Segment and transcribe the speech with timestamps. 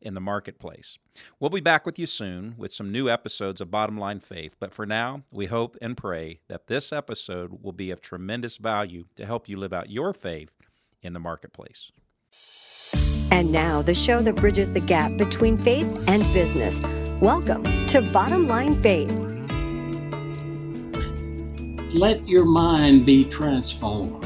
[0.00, 0.98] in the marketplace.
[1.38, 4.72] We'll be back with you soon with some new episodes of Bottom Line Faith, but
[4.72, 9.26] for now, we hope and pray that this episode will be of tremendous value to
[9.26, 10.52] help you live out your faith
[11.02, 11.90] in the marketplace.
[13.30, 16.80] And now, the show that bridges the gap between faith and business.
[17.20, 19.10] Welcome to Bottom Line Faith.
[21.94, 24.24] Let your mind be transformed.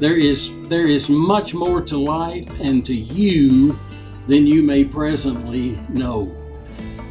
[0.00, 3.78] There is, there is much more to life and to you
[4.26, 6.34] than you may presently know.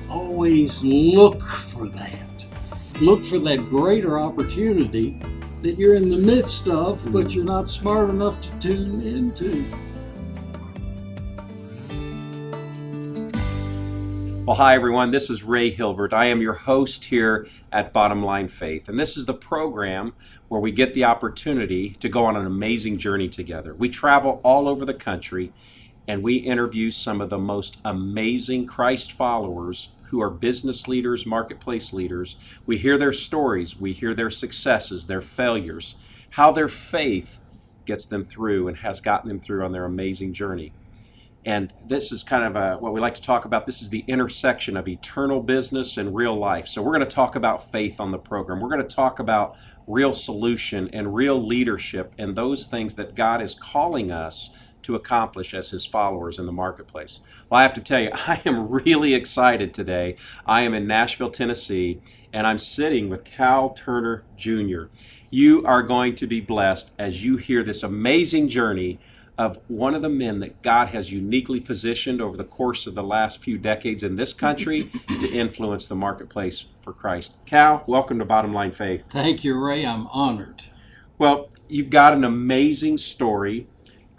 [0.10, 2.20] Always look for that.
[3.02, 5.22] Look for that greater opportunity
[5.62, 7.30] that you're in the midst of, but mm-hmm.
[7.30, 9.64] you're not smart enough to tune into.
[14.46, 15.12] Well, hi everyone.
[15.12, 16.12] This is Ray Hilbert.
[16.12, 20.14] I am your host here at Bottom Line Faith, and this is the program
[20.50, 23.74] where we get the opportunity to go on an amazing journey together.
[23.74, 25.54] We travel all over the country
[26.08, 31.92] and we interview some of the most amazing Christ followers who are business leaders, marketplace
[31.92, 32.36] leaders.
[32.66, 35.96] We hear their stories, we hear their successes, their failures,
[36.32, 37.40] how their faith
[37.86, 40.72] gets them through and has gotten them through on their amazing journey.
[41.46, 43.66] And this is kind of a, what we like to talk about.
[43.66, 46.68] This is the intersection of eternal business and real life.
[46.68, 48.62] So, we're going to talk about faith on the program.
[48.62, 53.42] We're going to talk about real solution and real leadership and those things that God
[53.42, 54.52] is calling us
[54.84, 57.20] to accomplish as his followers in the marketplace.
[57.50, 60.16] Well, I have to tell you, I am really excited today.
[60.46, 64.84] I am in Nashville, Tennessee, and I'm sitting with Cal Turner Jr.
[65.30, 69.00] You are going to be blessed as you hear this amazing journey
[69.38, 73.04] of one of the men that God has uniquely positioned over the course of the
[73.04, 77.34] last few decades in this country to influence the marketplace for Christ.
[77.46, 79.04] Cal, welcome to Bottom Line Faith.
[79.12, 79.86] Thank you, Ray.
[79.86, 80.64] I'm honored.
[81.18, 83.68] Well, you've got an amazing story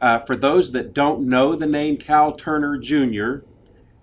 [0.01, 3.47] uh, for those that don't know the name Cal Turner Jr.,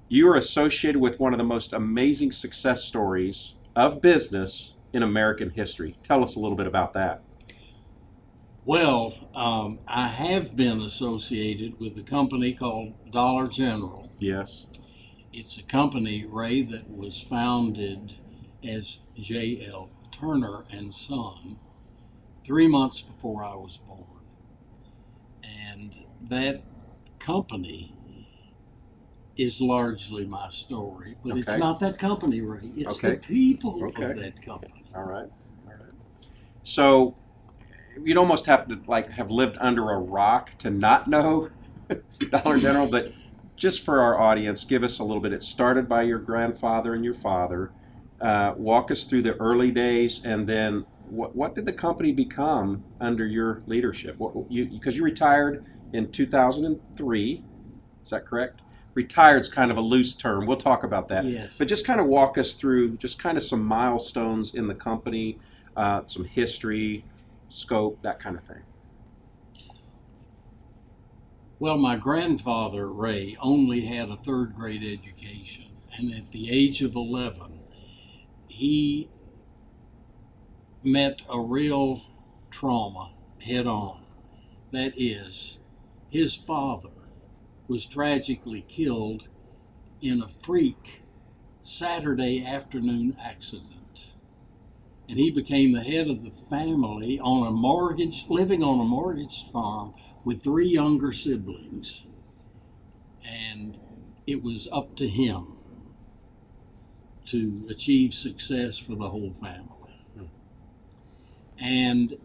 [0.08, 5.52] you are associated with one of the most amazing success stories of business in American
[5.52, 5.98] history.
[6.04, 7.24] Tell us a little bit about that.
[8.66, 14.12] Well, um, I have been associated with a company called Dollar General.
[14.20, 14.66] Yes.
[15.34, 18.16] It's a company, Ray, that was founded
[18.64, 19.90] as J.L.
[20.12, 21.58] Turner and Son
[22.44, 24.11] three months before I was born.
[25.44, 25.98] And
[26.30, 26.64] that
[27.20, 27.96] company
[29.38, 31.42] is largely my story, but okay.
[31.42, 32.72] it's not that company, Ray.
[32.76, 33.16] It's okay.
[33.16, 34.12] the people okay.
[34.12, 34.84] of that company.
[34.96, 35.30] All right.
[35.68, 35.94] All right.
[36.64, 37.16] So
[38.04, 41.50] you'd almost have to like have lived under a rock to not know
[42.30, 43.14] Dollar General, but
[43.56, 45.34] just for our audience, give us a little bit.
[45.34, 47.72] It started by your grandfather and your father.
[48.20, 52.84] Uh, walk us through the early days, and then what, what did the company become
[53.02, 54.18] under your leadership?
[54.18, 57.44] What, you because you retired in 2003,
[58.04, 58.62] is that correct?
[58.94, 60.46] Retired is kind of a loose term.
[60.46, 61.26] We'll talk about that.
[61.26, 61.58] Yes.
[61.58, 65.38] But just kind of walk us through just kind of some milestones in the company,
[65.76, 67.06] uh, some history,
[67.50, 68.64] scope, that kind of thing.
[71.60, 75.66] Well, my grandfather, Ray, only had a third grade education.
[75.96, 77.60] And at the age of 11,
[78.48, 79.10] he
[80.84, 82.02] met a real
[82.50, 84.04] trauma head on.
[84.72, 85.58] That is,
[86.10, 86.90] his father
[87.68, 89.28] was tragically killed
[90.02, 91.04] in a freak
[91.62, 94.08] Saturday afternoon accident.
[95.08, 99.50] And he became the head of the family on a mortgage, living on a mortgaged
[99.50, 99.94] farm
[100.24, 102.04] with three younger siblings.
[103.24, 103.78] And
[104.26, 105.58] it was up to him
[107.28, 109.81] to achieve success for the whole family.
[111.62, 112.18] And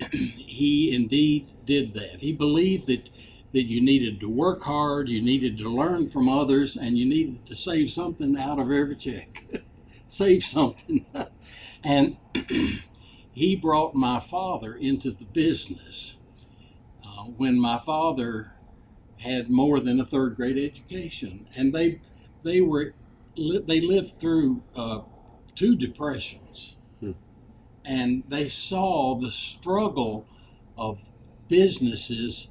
[0.12, 2.20] he indeed did that.
[2.20, 3.10] He believed that
[3.52, 7.46] that you needed to work hard, you needed to learn from others, and you needed
[7.46, 9.44] to save something out of every check.
[10.06, 11.06] save something.
[11.84, 12.18] and
[13.32, 16.16] he brought my father into the business
[17.02, 18.52] uh, when my father
[19.18, 22.00] had more than a third grade education, and they
[22.42, 22.94] they were
[23.36, 25.00] they lived through uh,
[25.54, 26.47] two depressions
[27.88, 30.28] and they saw the struggle
[30.78, 31.10] of
[31.48, 32.48] businesses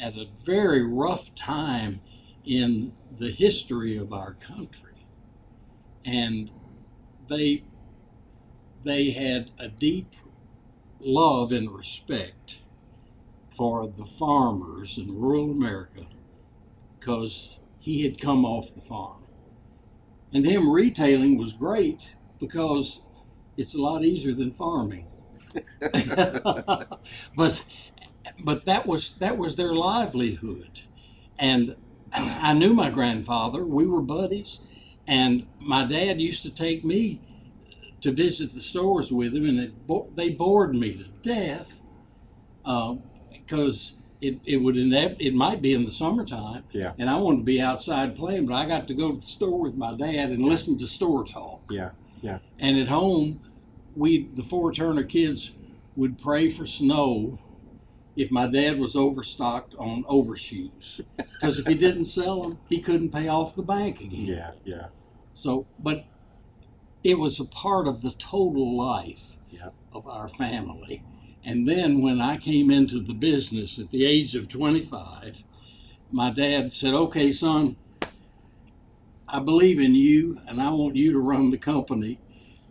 [0.00, 2.02] at a very rough time
[2.44, 4.92] in the history of our country.
[6.04, 6.50] and
[7.28, 7.64] they
[8.84, 10.16] they had a deep
[11.00, 12.58] love and respect
[13.50, 16.06] for the farmers in rural America
[16.98, 19.24] because he had come off the farm.
[20.32, 23.00] And him retailing was great because
[23.58, 25.06] it's a lot easier than farming.
[27.36, 27.64] but
[28.44, 30.82] but that was that was their livelihood.
[31.38, 31.76] And
[32.12, 33.64] I knew my grandfather.
[33.64, 34.60] We were buddies,
[35.06, 37.20] and my dad used to take me
[38.00, 41.66] to visit the stores with him, and it, they bored me to death
[42.62, 46.92] because uh, it, it would inev- it might be in the summertime, Yeah.
[46.98, 49.60] and I wanted to be outside playing, but I got to go to the store
[49.60, 51.62] with my dad and listen to store talk.
[51.70, 51.90] Yeah.
[52.20, 52.38] Yeah.
[52.58, 53.40] And at home,
[53.96, 55.52] we the four Turner kids
[55.96, 57.38] would pray for snow
[58.16, 63.10] if my dad was overstocked on overshoes because if he didn't sell them, he couldn't
[63.10, 64.26] pay off the bank again.
[64.26, 64.50] Yeah.
[64.64, 64.86] Yeah.
[65.32, 66.04] So, but
[67.04, 69.70] it was a part of the total life Yeah.
[69.92, 71.04] of our family.
[71.44, 75.44] And then when I came into the business at the age of 25,
[76.10, 77.76] my dad said, Okay, son,
[79.28, 82.18] I believe in you and I want you to run the company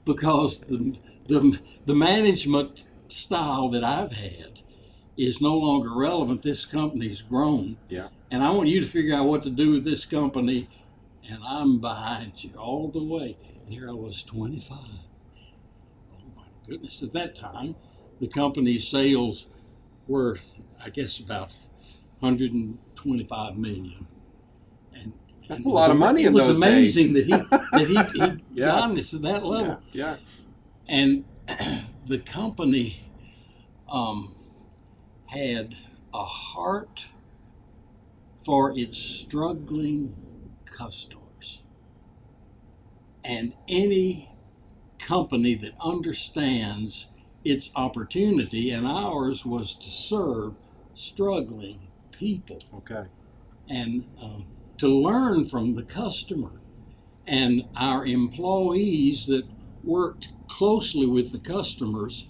[0.05, 4.61] because the, the, the management style that I've had
[5.17, 6.41] is no longer relevant.
[6.43, 7.77] This company's grown.
[7.89, 8.09] Yeah.
[8.29, 10.69] And I want you to figure out what to do with this company.
[11.29, 13.37] And I'm behind you all the way.
[13.61, 14.77] And here I was 25.
[16.13, 17.01] Oh my goodness.
[17.03, 17.75] At that time,
[18.19, 19.47] the company's sales
[20.07, 20.39] were,
[20.83, 21.51] I guess, about
[22.19, 24.07] 125 million.
[24.93, 25.13] And
[25.47, 28.65] That's and a lot of money It was amazing that he that he, he Yeah.
[28.67, 29.79] gotten us to that level.
[29.91, 30.15] Yeah.
[30.15, 30.15] Yeah.
[30.87, 31.25] And
[32.07, 33.11] the company
[33.89, 34.35] um,
[35.27, 35.75] had
[36.13, 37.07] a heart
[38.45, 40.15] for its struggling
[40.65, 41.61] customers.
[43.23, 44.31] And any
[44.99, 47.07] company that understands
[47.43, 50.55] its opportunity, and ours was to serve
[50.95, 53.05] struggling people Okay.
[53.69, 54.47] and um,
[54.77, 56.61] to learn from the customer.
[57.27, 59.45] And our employees that
[59.83, 62.27] worked closely with the customers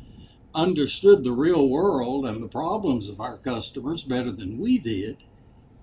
[0.55, 5.17] understood the real world and the problems of our customers better than we did.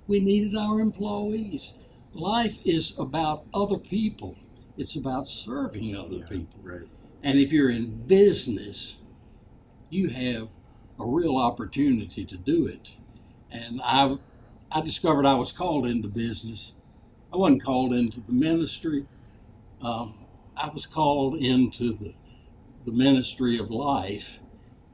[0.06, 1.74] We needed our employees.
[2.12, 4.36] Life is about other people.
[4.76, 6.60] It's about serving other Yeah, people.
[6.62, 6.88] Right.
[7.22, 8.96] And if you're in business,
[9.90, 10.48] you have
[10.98, 12.92] a real opportunity to do it.
[13.50, 14.16] And I,
[14.70, 16.72] I discovered I was called into business.
[17.32, 19.06] I wasn't called into the ministry.
[19.82, 20.26] Um,
[20.56, 22.14] I was called into the,
[22.84, 24.40] the ministry of life,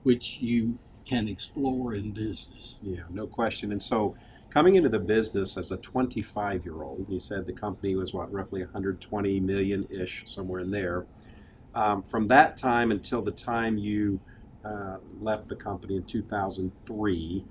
[0.03, 2.77] which you can explore in business.
[2.83, 3.73] Yeah, no question.
[3.73, 4.15] And so,
[4.51, 8.33] coming into the business as a 25 year old, you said the company was what,
[8.33, 11.07] roughly 120 million ish, somewhere in there.
[11.75, 14.21] Um, from that time until the time you
[14.65, 17.45] uh, left the company in 2003,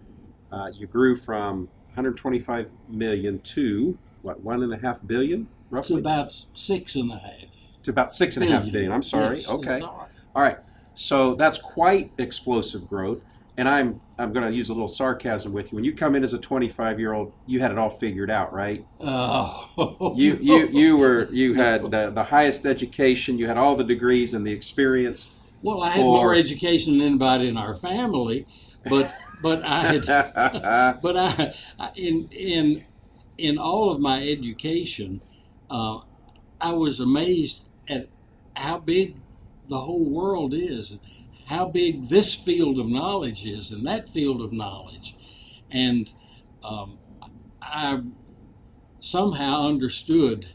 [0.52, 6.00] uh, you grew from 125 million to what, one and a half billion, roughly?
[6.00, 7.82] about six and a half.
[7.84, 8.92] to about six and a half billion.
[8.92, 9.38] I'm sorry.
[9.38, 9.78] Yes, okay.
[9.78, 10.09] it's all right.
[10.36, 10.58] All right.
[10.94, 13.24] So that's quite explosive growth.
[13.58, 15.76] And I'm I'm going to use a little sarcasm with you.
[15.76, 18.54] When you come in as a 25 year old, you had it all figured out,
[18.54, 18.86] right?
[19.02, 23.38] Oh, You you you were you had the, the highest education.
[23.38, 25.30] You had all the degrees and the experience.
[25.62, 28.48] Well, I had Or- more education than anybody in our family,
[28.90, 30.06] but but I had
[31.02, 32.86] but I, I in in
[33.38, 35.22] in all of my education,
[35.70, 36.00] uh,
[36.62, 38.08] I was amazed at
[38.56, 39.16] how big
[39.70, 41.00] the whole world is, and
[41.46, 45.16] how big this field of knowledge is, and that field of knowledge,
[45.72, 46.12] and
[46.64, 46.98] um,
[47.62, 48.02] I
[49.00, 50.48] somehow understood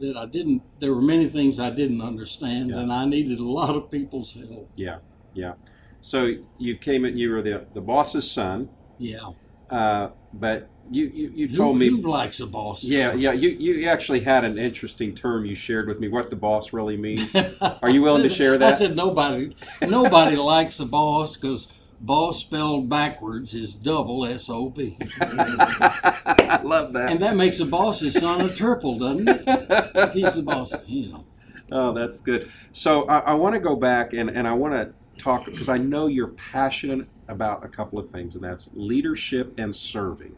[0.00, 0.62] that I didn't.
[0.80, 2.80] There were many things I didn't understand, Yeah.
[2.80, 4.70] and I needed a lot of people's help.
[4.76, 4.98] yeah,
[5.34, 5.54] yeah.
[6.00, 7.16] So you came in.
[7.16, 8.68] You were the the boss's son,
[8.98, 9.30] Yeah.
[9.74, 11.88] Uh, but you you, you Who- told me.
[11.88, 12.84] who likes a boss?
[12.84, 13.32] Yeah, yeah.
[13.32, 16.08] You, you actually had an interesting term you shared with me.
[16.08, 17.34] What the boss really means.
[17.82, 18.74] Are you willing to share that?
[18.74, 21.68] I said nobody, nobody likes a boss because
[22.00, 27.10] boss spelled backwards is double S O B, I love that.
[27.10, 29.44] and that makes a boss's son a triple, doesn't it?
[29.46, 31.24] If he's the boss, you know.
[31.72, 32.50] Oh, that's good.
[32.72, 35.78] So I, I want to go back and, and I want to talk because I
[35.78, 40.36] know you're passionate about a couple of things, and that's leadership and serving.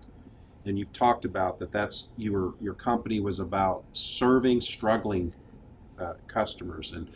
[0.64, 1.72] And you've talked about that.
[1.72, 5.34] That's your your company was about serving struggling
[5.98, 6.92] uh, customers.
[6.92, 7.10] And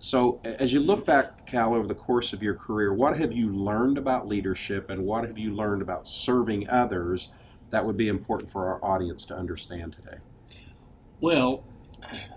[0.00, 3.54] so, as you look back, Cal, over the course of your career, what have you
[3.54, 7.30] learned about leadership, and what have you learned about serving others
[7.70, 10.18] that would be important for our audience to understand today?
[11.20, 11.64] Well,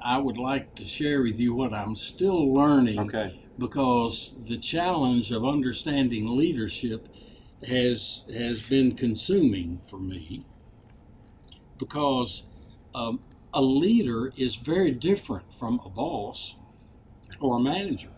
[0.03, 3.42] I would like to share with you what I'm still learning Okay.
[3.57, 7.07] Because the challenge of understanding leadership
[7.67, 10.45] has has been consuming for me
[11.77, 12.43] because
[12.95, 13.19] um,
[13.53, 16.55] a leader is very different from a boss
[17.39, 18.09] or a manager.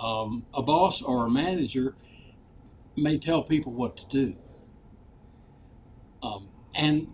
[0.00, 1.94] Um, a boss or a manager
[2.96, 4.36] may tell people what to do,
[6.22, 7.08] um, and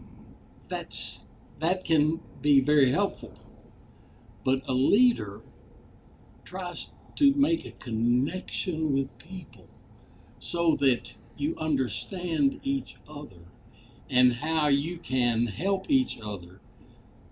[0.68, 1.26] that's
[1.60, 3.38] that can be very helpful.
[4.44, 5.42] But a leader
[6.52, 9.66] tries to make a connection with people
[10.38, 13.46] so that you understand each other
[14.10, 16.60] and how you can help each other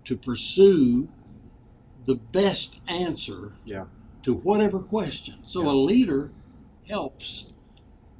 [0.03, 1.07] to pursue
[2.05, 3.85] the best answer Yeah.
[4.23, 5.35] to whatever question.
[5.43, 5.71] So Yeah.
[5.71, 6.31] a leader
[6.89, 7.45] helps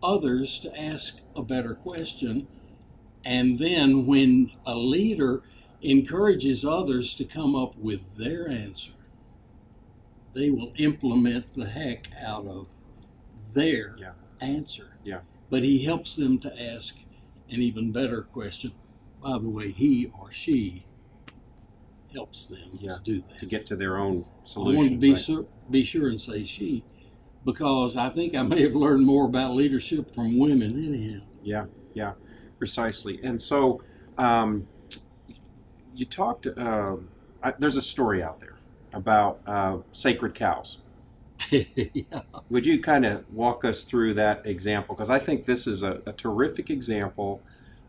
[0.03, 2.45] others to ask a better question.
[3.25, 5.41] And then when a leader
[5.81, 8.91] encourages others to come up with their answer,
[10.33, 12.67] they will implement the heck out of
[13.53, 14.11] their Yeah.
[14.39, 14.97] answer.
[15.03, 15.21] Yeah.
[15.49, 16.95] But he helps them to ask
[17.49, 18.71] an even better question.
[19.21, 20.83] By the way, he or she
[22.13, 23.37] helps them Yeah, to do that.
[23.39, 24.73] To get to their own solution.
[24.73, 25.21] I want to be right?
[25.21, 26.83] sure, be sure and say she,
[27.45, 31.21] because I think I may have learned more about leadership from women anyhow.
[31.43, 32.13] Yeah, yeah,
[32.57, 33.19] precisely.
[33.23, 33.81] And so,
[34.17, 34.67] um,
[35.93, 36.47] you talked.
[36.47, 36.97] Uh,
[37.43, 38.55] I, there's a story out there
[38.93, 40.79] about uh, sacred cows.
[41.51, 42.21] yeah.
[42.49, 44.95] Would you kind of walk us through that example?
[44.95, 47.41] Because I think this is a, a terrific example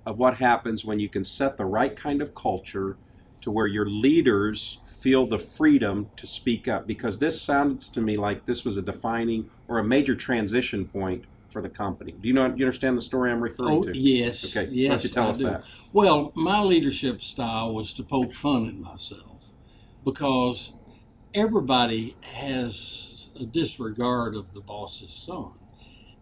[0.07, 2.99] of what happens when you can set the right kind of culture
[3.43, 6.87] to where your leaders feel the freedom to speak up.
[6.87, 11.25] Because this sounds to me like this was a defining or a major transition point
[11.51, 12.13] for the company.
[12.13, 12.49] Do you know?
[12.49, 13.97] Do you understand the story I'm referring Oh to?
[13.97, 14.93] yes, Okay, why yes.
[14.95, 15.45] don't you tell I us do.
[15.45, 15.65] that?
[15.93, 19.53] Well, my leadership style was to poke fun at myself
[20.05, 20.73] because
[21.35, 25.59] everybody has a disregard of the boss's son.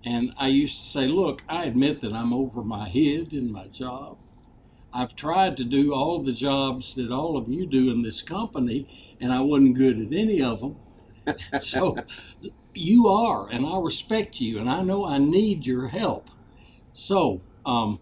[0.05, 3.67] And I used to say, look, I admit that I'm over my head in my
[3.67, 4.17] job.
[4.93, 8.88] I've tried to do all the jobs that all of you do in this company,
[9.21, 10.76] and I wasn't good at any of them.
[11.61, 11.97] so
[12.75, 16.29] you are, and I respect you, and I know I need your help.
[16.93, 18.00] So um,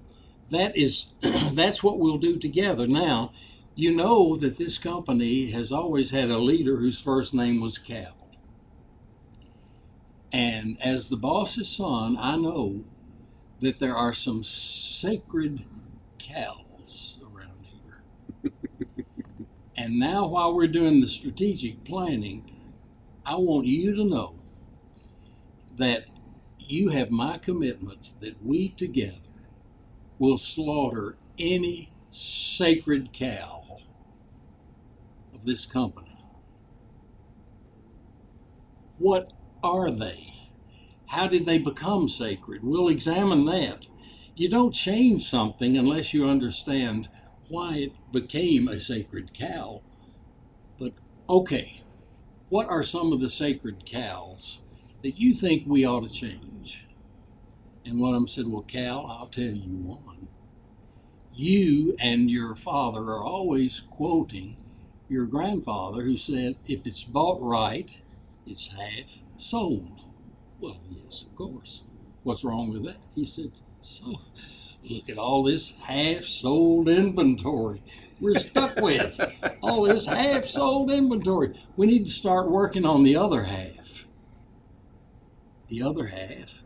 [0.50, 1.06] that is
[1.52, 2.86] that's what we'll do together.
[2.86, 3.32] Now,
[3.78, 8.28] you know that this company has always had a leader whose first name was Cal.
[10.32, 12.82] And as the boss's son, I know
[13.60, 15.64] that there are some sacred
[16.18, 17.66] cows around
[18.42, 18.52] here.
[19.76, 22.50] and now, while we're doing the strategic planning,
[23.24, 24.34] I want you to know
[25.76, 26.10] that
[26.58, 29.20] you have my commitment that we together
[30.18, 33.58] will slaughter any sacred cow
[35.38, 36.16] of this company.
[38.98, 40.34] What are they?
[41.06, 42.62] How did they become sacred?
[42.64, 43.86] We'll examine that.
[44.34, 47.08] You don't change something unless you understand
[47.48, 49.82] why it became a sacred cow.
[50.78, 50.92] But
[51.28, 51.82] okay,
[52.48, 54.58] what are some of the sacred cows
[55.02, 56.86] that you think we ought to change?
[57.84, 60.28] And one of them said, Well, Cal, I'll tell you one.
[61.32, 64.56] You and your father are always quoting
[65.08, 67.90] your grandfather who said, If it's bought right,
[68.46, 70.00] it's half sold.
[70.60, 71.84] Well, yes, of course.
[72.22, 72.98] What's wrong with that?
[73.14, 74.20] He said, So
[74.84, 77.82] look at all this half sold inventory
[78.20, 79.20] we're stuck with.
[79.62, 81.58] all this half sold inventory.
[81.76, 84.04] We need to start working on the other half.
[85.68, 86.62] The other half?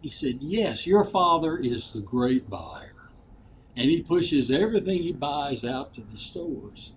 [0.00, 3.10] He said, Yes, your father is the great buyer.
[3.76, 6.92] And he pushes everything he buys out to the stores.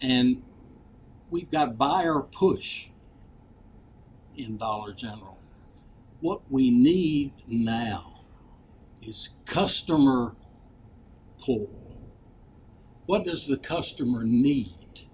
[0.00, 0.42] And
[1.30, 2.88] we've got buyer push
[4.36, 5.38] in Dollar General.
[6.20, 8.24] What we need now
[9.02, 10.34] is customer
[11.40, 11.70] pull.
[13.06, 15.06] What does the customer need?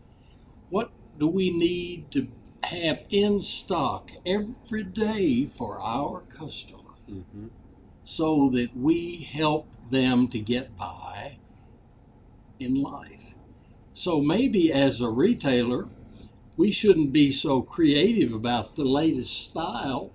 [0.70, 2.28] What do we need to
[2.64, 7.46] have in stock every day for our customer hmm
[8.08, 11.38] so that we help them to get by
[12.60, 13.35] in life?
[13.96, 15.88] So maybe as a retailer,
[16.54, 20.12] we shouldn't be so creative about the latest style.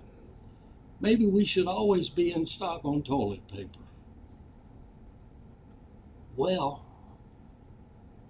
[1.00, 3.80] Maybe we should always be in stock on toilet paper.
[6.36, 6.86] Well,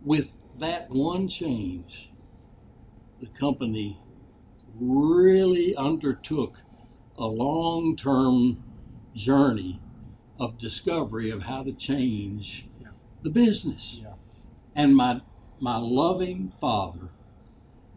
[0.03, 2.09] with that one change,
[3.21, 4.01] the company
[4.81, 6.63] really undertook
[7.19, 8.65] a long term
[9.15, 9.83] journey
[10.41, 12.89] of discovery of how to change Yeah.
[13.21, 14.01] the business.
[14.03, 14.15] Yeah.
[14.75, 15.21] And my
[15.63, 17.09] my loving father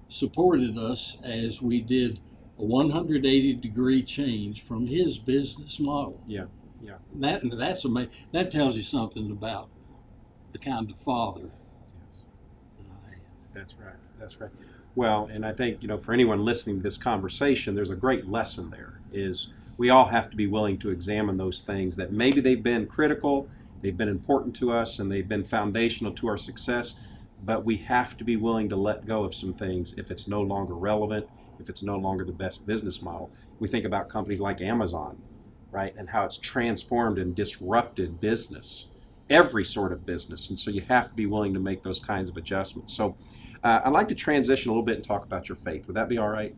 [0.08, 2.20] supported us as we did
[2.60, 6.22] a 180 degree change from his business model.
[6.28, 6.46] Yeah,
[6.80, 6.98] yeah.
[7.16, 8.12] That that's amazing.
[8.32, 9.70] That tells you something about
[10.52, 11.50] the kind of father
[12.08, 12.26] Yes.
[12.78, 13.20] that I am.
[13.56, 13.96] That's right.
[14.20, 14.52] That's right.
[14.94, 18.28] Well, and I think you know, for anyone listening to this conversation, there's a great
[18.28, 19.00] lesson there.
[19.12, 22.86] Is we all have to be willing to examine those things that maybe they've been
[22.86, 23.50] critical,
[23.82, 26.94] they've been important to us, and they've been foundational to our success.
[27.44, 30.42] But we have to be willing to let go of some things if it's no
[30.42, 31.28] longer relevant,
[31.60, 33.32] if it's no longer the best business model.
[33.60, 35.22] We think about companies like Amazon,
[35.72, 38.88] right, and how it's transformed and disrupted business,
[39.30, 40.50] every sort of business.
[40.50, 42.94] And so you have to be willing to make those kinds of adjustments.
[42.94, 43.16] So
[43.64, 45.88] uh, I'd like to transition a little bit and talk about your faith.
[45.88, 46.56] Would that be all right?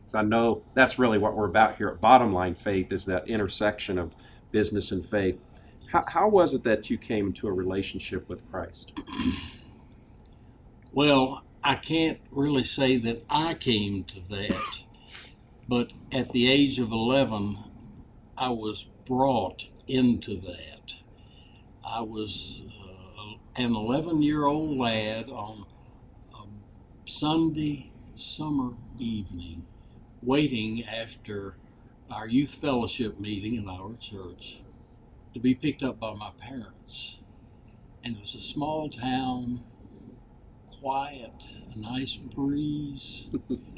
[0.00, 3.28] Because I know that's really what we're about here at Bottom Line Faith is that
[3.28, 4.16] intersection of
[4.50, 5.38] business and faith.
[5.90, 8.92] How, how was it that you came into a relationship with Christ?
[10.94, 14.80] Well, I can't really say that I came to that,
[15.66, 17.56] but at the age of 11,
[18.36, 20.96] I was brought into that.
[21.82, 25.64] I was uh, an 11 year old lad on
[26.34, 29.64] a Sunday summer evening,
[30.22, 31.56] waiting after
[32.10, 34.60] our youth fellowship meeting in our church
[35.32, 37.16] to be picked up by my parents.
[38.04, 39.62] And it was a small town
[40.82, 43.26] quiet, a nice breeze,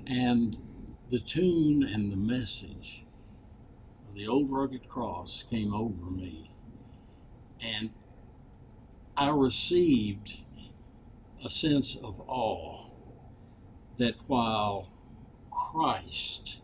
[0.06, 0.58] and
[1.10, 3.04] the tune and the message
[4.08, 6.50] of the old rugged cross came over me.
[7.60, 7.90] And
[9.16, 10.38] I received
[11.44, 12.86] a sense of awe
[13.98, 14.88] that while
[15.50, 16.58] Christ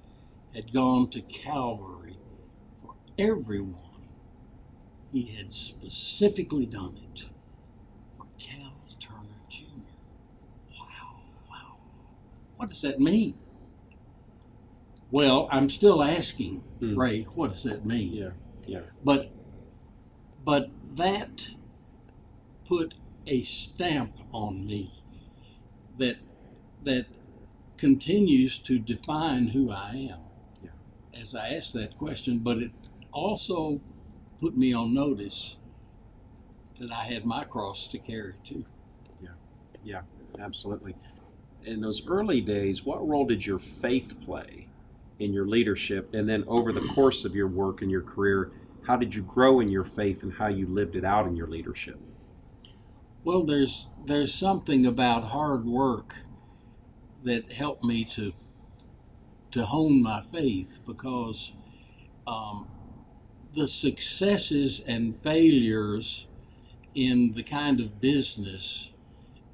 [0.55, 2.17] had gone to Calvary
[2.83, 4.09] for everyone,
[5.13, 7.25] he had specifically done it
[8.17, 9.67] for Cal Turner Jr.
[10.79, 11.21] Wow,
[11.51, 11.77] wow.
[12.61, 13.39] What does that mean?
[15.11, 16.95] Well, I'm still asking, Hmm.
[16.95, 18.13] Ray, what does that mean?
[18.13, 18.31] Yeah,
[18.67, 19.31] yeah, But
[20.45, 21.53] but that
[22.67, 22.97] put
[23.27, 24.93] a stamp on me
[25.97, 26.19] that
[26.85, 27.07] that
[27.79, 30.21] continues to define who I am.
[30.63, 31.19] Yeah.
[31.19, 32.73] As I asked that question, but it
[33.11, 33.81] also
[34.39, 35.57] put me on notice
[36.79, 38.67] that I had my cross to carry too.
[39.23, 39.31] Yeah,
[39.83, 40.03] yeah,
[40.39, 40.95] absolutely.
[41.65, 44.69] In those early days, what role did your faith play
[45.19, 46.15] in your leadership?
[46.15, 48.51] And then over the course of your work and your career,
[48.87, 51.47] how did you grow in your faith and how you lived it out in your
[51.47, 51.99] leadership?
[53.23, 56.17] Well, there's there's something about hard work
[57.23, 58.33] that helped me to
[59.51, 61.53] to hone my faith because
[62.27, 62.69] um,
[63.55, 66.27] the successes and failures
[66.95, 68.91] in the kind of business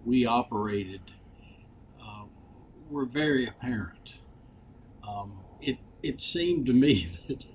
[0.05, 1.01] we operated
[2.91, 4.15] were very apparent.
[5.07, 7.47] Um, it it seemed to me that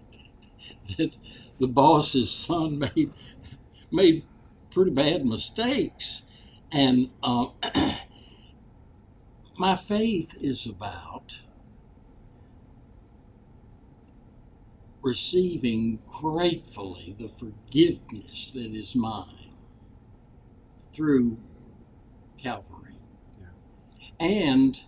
[0.98, 1.18] that
[1.60, 3.14] the boss's son made
[3.92, 4.26] made
[4.72, 6.24] pretty bad mistakes,
[6.72, 7.48] and uh,
[9.58, 11.40] my faith is about
[15.02, 19.54] receiving gratefully the forgiveness that is mine
[20.94, 21.38] through
[22.38, 22.96] Calvary.
[24.20, 24.82] And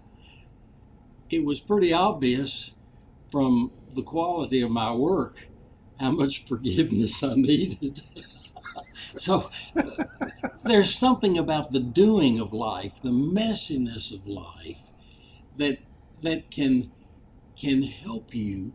[1.35, 2.71] it was pretty obvious
[3.31, 5.49] from the quality of my work
[5.99, 8.01] how much forgiveness I needed.
[9.15, 9.49] so
[10.63, 14.81] there's something about the doing of life, the messiness of life,
[15.57, 15.79] that
[16.21, 16.91] that can
[17.55, 18.73] can help you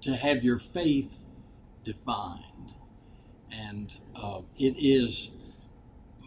[0.00, 1.24] to have your faith
[1.84, 2.74] defined,
[3.50, 5.30] and uh, it is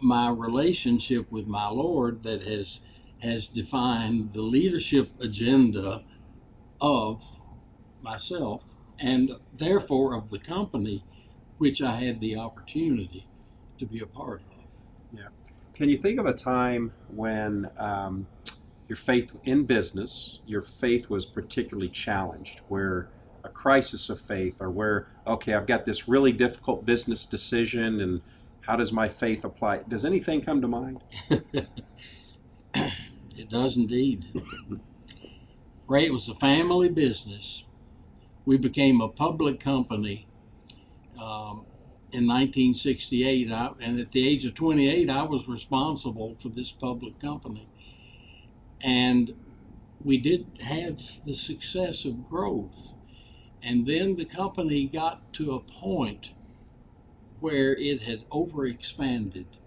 [0.02, 2.80] my relationship with my Lord that has
[3.20, 6.04] has defined the leadership agenda
[6.80, 7.22] of
[8.02, 8.64] myself
[9.00, 11.04] and therefore of the company
[11.58, 13.26] which I had the opportunity
[13.78, 14.64] to be a part of.
[15.12, 15.28] Yeah.
[15.74, 18.26] Can you think of a time when um,
[18.88, 23.08] your faith in business, your faith was particularly challenged, where
[23.44, 28.20] a crisis of faith, or where, okay, I've got this really difficult business decision, and
[28.62, 29.80] how does my faith apply?
[29.88, 31.02] Does anything come to mind?
[33.38, 34.24] It does indeed.
[35.86, 37.64] Ray, it was a family business.
[38.44, 40.26] We became a public company
[41.20, 41.64] um,
[42.12, 47.18] in 1968, I, and at the age of 28, I was responsible for this public
[47.18, 47.68] company.
[48.80, 49.34] And
[50.02, 52.94] we did have the success of growth.
[53.62, 56.32] And then the company got to a point
[57.40, 59.57] where it had overexpanded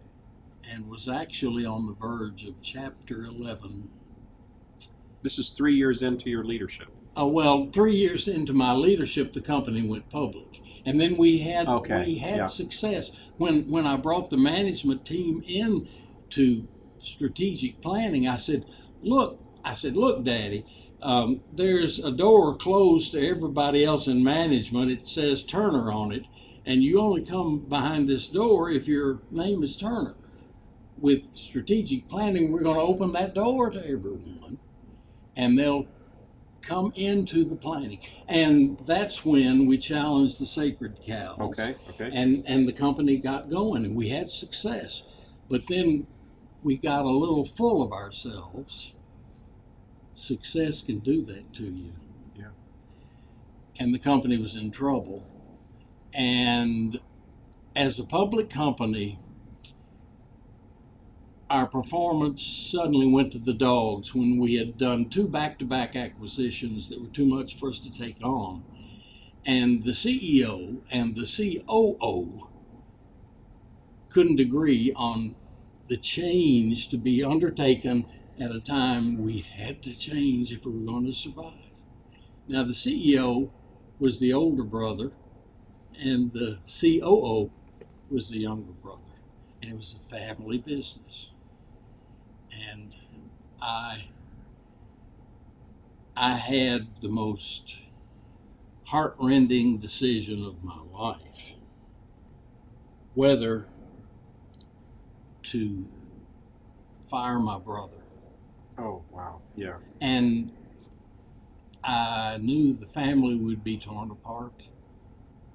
[0.72, 3.90] and was actually on the verge of Chapter 11.
[5.22, 6.88] This is three years into your leadership.
[7.20, 11.68] Uh, well, three years into my leadership, the company went public, and then we had
[11.68, 12.46] Okay, we had yeah.
[12.46, 15.90] success when when I brought the management team in
[16.32, 16.66] to
[17.04, 18.28] strategic planning.
[18.28, 18.66] I said,
[19.04, 20.66] "Look," I said, "Look, Daddy,
[21.02, 24.90] um, there's a door closed to everybody else in management.
[24.90, 26.24] It says Turner on it,
[26.66, 30.16] and you only come behind this door if your name is Turner.
[31.02, 34.60] With strategic planning, we're going to open that door to everyone,
[35.36, 35.88] and they'll
[36.62, 38.00] come into the planning.
[38.28, 41.40] And that's when we challenged the sacred cows.
[41.40, 42.10] Okay, okay.
[42.14, 45.04] And and the company got going and we had success.
[45.50, 46.08] But then
[46.64, 48.94] we got a little full of ourselves.
[50.14, 51.94] Success can do that to you.
[52.36, 52.52] Yeah.
[53.80, 55.26] And the company was in trouble.
[56.14, 57.00] And
[57.76, 59.18] as a public company,
[61.52, 65.98] our performance suddenly went to the dogs when we had done two back to back
[65.98, 68.64] acquisitions that were too much for us to take on.
[69.46, 72.48] And the CEO and the COO
[74.08, 75.36] couldn't agree on
[75.88, 78.06] the change to be undertaken
[78.40, 81.68] at a time we had to change if we were going to survive.
[82.48, 83.52] Now, the CEO
[84.00, 85.12] was the older brother,
[86.00, 87.52] and the COO
[88.10, 89.02] was the younger brother,
[89.62, 91.32] and it was a family business.
[92.52, 92.96] And
[93.62, 94.06] I,
[96.16, 97.80] I had the most
[98.86, 101.54] heartrending decision of my life
[103.14, 103.66] whether
[105.44, 105.86] to
[107.10, 107.98] fire my brother.
[108.78, 109.42] Oh, wow.
[109.56, 109.78] Yeah.
[110.00, 110.52] And
[111.84, 114.70] I knew the family would be torn apart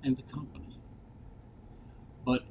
[0.02, 0.78] and the company.
[2.24, 2.42] But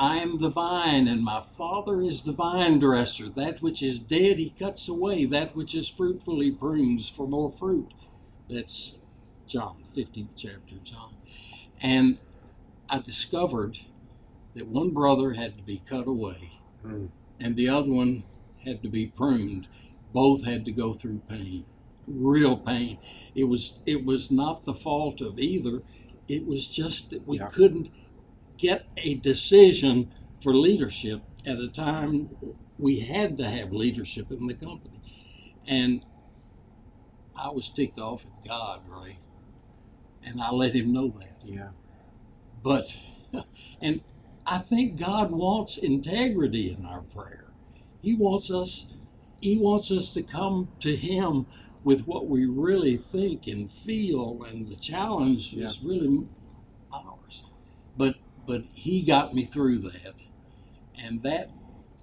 [0.00, 3.28] I am the vine, and my Father is the vine dresser.
[3.28, 5.26] That which is dead, he cuts away.
[5.26, 7.92] That which is fruitful, he prunes for more fruit.
[8.48, 8.98] That's
[9.46, 11.16] John, 15th chapter of John.
[11.82, 12.18] And
[12.88, 13.80] I discovered
[14.54, 17.10] that one brother had to be cut away Mm.
[17.38, 18.24] and the other one
[18.64, 19.68] had to be pruned.
[20.14, 21.66] Both had to go through pain,
[22.08, 22.96] real pain.
[23.34, 25.82] It was it was not the fault of either.
[26.26, 27.48] It was just that we Yeah.
[27.48, 27.90] couldn't
[28.60, 32.30] get a decision for leadership at a time
[32.78, 35.00] we had to have leadership in the company.
[35.66, 36.04] And
[37.36, 39.18] I was ticked off at God, Ray.
[40.22, 41.42] And I let him know that.
[41.44, 41.70] Yeah.
[42.62, 42.96] But,
[43.80, 44.02] and
[44.46, 47.46] I think God wants integrity in our prayer.
[48.02, 48.88] He wants us,
[49.40, 51.46] He wants us to come to Him
[51.82, 56.28] with what we really think and feel, and the challenge is really
[56.92, 57.42] ours.
[57.96, 58.16] But,
[58.50, 60.22] but He got me through that,
[60.98, 61.50] and that,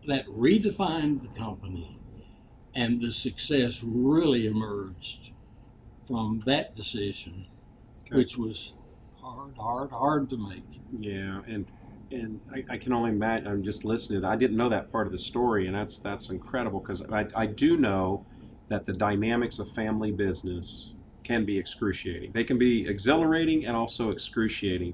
[0.08, 2.00] that redefined the company,
[2.76, 5.32] and the success really emerged
[6.08, 7.48] from that decision,
[8.04, 8.16] Okay.
[8.16, 8.74] which was
[9.22, 10.82] hard, hard, hard to make.
[11.00, 11.66] Yeah, and
[12.12, 13.48] and I, I can only imagine.
[13.48, 14.24] I'm just listening.
[14.24, 17.46] I didn't know that part of the story, and that's that's incredible because I, I
[17.48, 18.26] do know
[18.70, 22.32] that the dynamics of family business can be excruciating.
[22.34, 24.94] They can be exhilarating and also excruciating.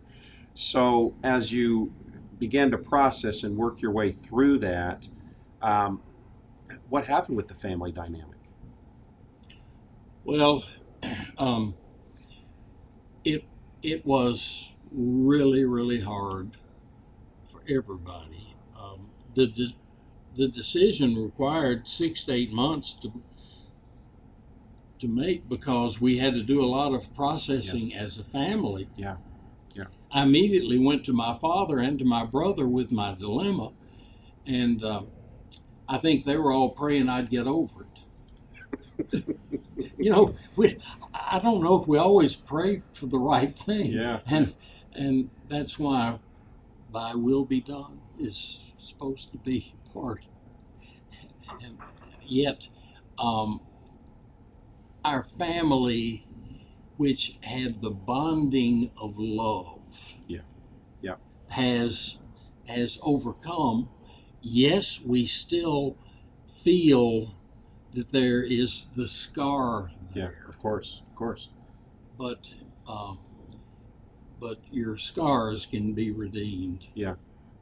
[0.54, 1.94] So as you
[2.38, 5.08] began to process and work your way through that,
[5.62, 6.02] um,
[6.89, 8.38] what happened with the family dynamic?
[10.24, 10.63] Well,
[11.38, 11.76] um,
[13.24, 13.44] it
[13.82, 16.58] it was really really hard
[17.52, 18.56] for everybody.
[18.80, 19.76] Um, the de-
[20.36, 23.12] the decision required six to eight months to
[25.00, 28.88] to make because we had to do a lot of processing as a family.
[28.96, 29.18] Yeah.
[30.13, 33.71] I immediately went to my father and to my brother with my dilemma,
[34.45, 35.08] and um,
[35.89, 39.38] I think they were all praying I'd get over it.
[39.97, 40.78] you know, we,
[41.13, 43.88] I don't know if we always pray for the right thing.
[43.88, 44.19] Yeah.
[44.28, 44.54] And
[44.93, 46.19] and that's why
[46.93, 50.26] thy will be done is supposed to be part.
[51.62, 51.78] And
[52.21, 52.67] yet,
[53.17, 53.62] um,
[55.04, 56.26] our family,
[56.97, 59.73] which had the bonding of love,
[60.28, 60.40] Yeah.
[61.02, 61.16] Yeah.
[61.50, 62.18] has
[62.68, 63.90] has overcome.
[64.42, 65.98] Yes, we still
[66.64, 67.36] feel
[67.94, 71.50] that there is the scar Yeah, there, of course, of course.
[72.18, 72.48] but
[72.88, 73.20] um,
[74.40, 77.16] but your scars can be redeemed Yeah,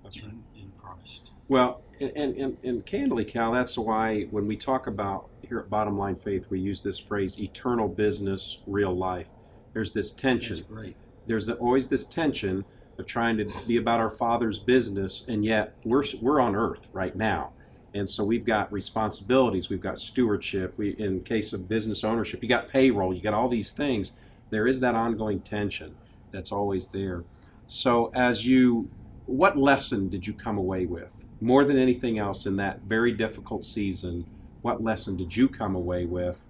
[0.04, 0.32] that's right.
[0.32, 1.32] in, in Christ.
[1.48, 5.98] Well, and, and, and candidly, Cal, that's why when we talk about here at Bottom
[5.98, 9.28] Line Faith, we use this phrase eternal business, real life.
[9.74, 10.56] There's this tension.
[10.58, 10.96] That's great.
[11.28, 12.66] There's always this tension
[12.98, 17.16] of trying to be about our Father's business, and yet we're we're on earth right
[17.16, 17.52] now.
[17.94, 20.78] And so we've got responsibilities, we've got stewardship.
[20.78, 24.14] We, in case of business ownership, you got payroll, you got all these things.
[24.50, 25.96] There is that ongoing tension
[26.32, 27.24] that's always there.
[27.68, 28.90] So, as you,
[29.26, 33.66] what lesson did you come away with more than anything else in that very difficult
[33.66, 34.26] season?
[34.62, 36.48] What lesson did you come away with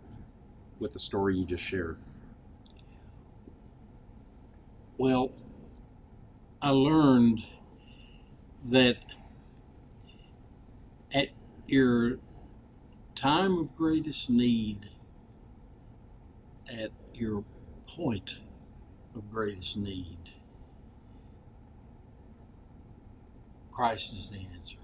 [0.79, 1.97] with the story you just shared?
[5.01, 5.31] Well,
[6.61, 7.41] I learned
[8.69, 8.97] that
[11.11, 11.29] at
[11.65, 12.19] your
[13.15, 14.89] time of greatest need,
[16.71, 17.43] at your
[17.87, 18.35] point
[19.15, 20.19] of greatest need,
[23.71, 24.77] Christ is the answer.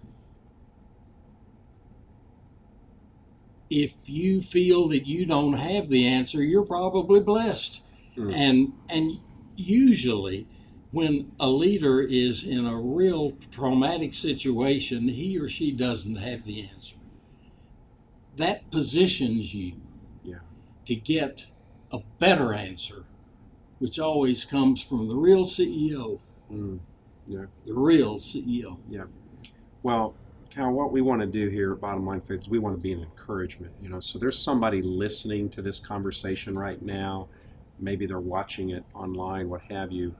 [3.70, 7.82] If you feel that you don't have the answer, you're probably blessed.
[8.18, 8.34] Mm.
[8.34, 9.20] And and
[9.58, 10.48] usually
[10.92, 16.68] when a leader is in a real traumatic situation, he or she doesn't have the
[16.68, 16.96] answer.
[18.38, 19.74] That positions you
[20.24, 20.40] Yeah.
[20.86, 21.48] to get
[21.92, 23.06] a better answer,
[23.80, 26.20] which always comes from the real CEO,
[26.52, 26.80] Mm.
[27.28, 27.46] Yeah.
[27.66, 28.80] the real CEO.
[28.90, 29.06] Yeah.
[29.84, 30.16] Well,
[30.50, 32.82] Cal, what we want to do here at Bottom Line Faith is we want to
[32.84, 33.74] be an encouragement.
[33.82, 37.28] You know, so there's somebody listening to this conversation right now.
[37.80, 40.16] Maybe they're watching it online, what have you,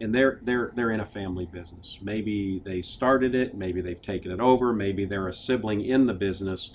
[0.00, 1.98] and they're they're they're in a family business.
[2.02, 6.14] Maybe they started it, maybe they've taken it over, maybe they're a sibling in the
[6.14, 6.72] business,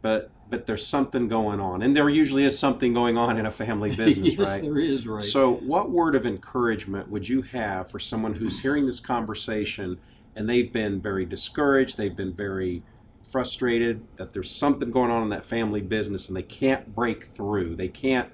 [0.00, 3.50] but but there's something going on, and there usually is something going on in a
[3.50, 4.60] family business, yes, right?
[4.60, 5.22] there is, right?
[5.22, 9.98] So, what word of encouragement would you have for someone who's hearing this conversation
[10.36, 12.82] and they've been very discouraged, they've been very
[13.22, 17.76] frustrated that there's something going on in that family business and they can't break through,
[17.76, 18.30] they can't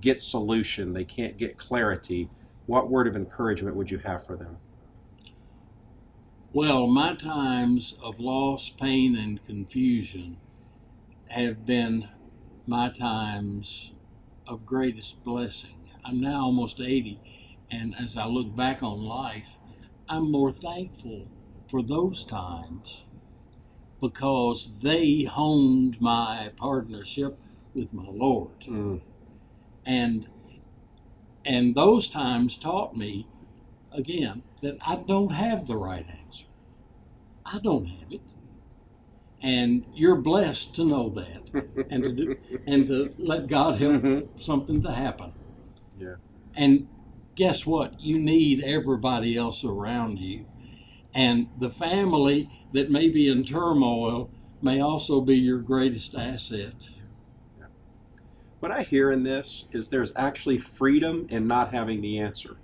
[0.00, 2.28] get solution, they can't get clarity?
[2.66, 4.58] What word of encouragement would you have for them?
[6.52, 10.38] Well, my times of loss, pain, and confusion
[11.28, 12.08] have been
[12.66, 13.92] my times
[14.46, 15.90] of greatest blessing.
[16.04, 17.20] I'm now almost 80,
[17.70, 19.56] and as I look back on life,
[20.08, 21.28] I'm more thankful
[21.70, 23.02] for those times
[24.00, 27.38] because they honed my partnership
[27.74, 28.60] with my Lord.
[28.66, 29.00] Mm,
[29.88, 30.28] And
[31.46, 33.26] and those times taught me
[33.92, 36.46] again that I don't have the right answer.
[37.46, 38.20] I don't have it.
[39.42, 44.28] And you're blessed to know that and to do, and to let God help Mhm.
[44.40, 45.32] something to happen.
[46.00, 46.16] Yeah.
[46.56, 46.88] And
[47.36, 48.00] guess what?
[48.00, 50.46] You need everybody else around you.
[51.14, 54.30] And the family that may be in turmoil
[54.62, 56.90] may also be your greatest asset.
[58.60, 62.56] What I hear in this is there's actually freedom in not having the answer